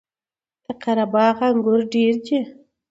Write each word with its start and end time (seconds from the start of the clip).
د 0.65 0.67
قره 0.81 1.05
باغ 1.13 1.37
انګور 1.47 1.81
ډیر 1.93 2.13
دي 2.25 2.39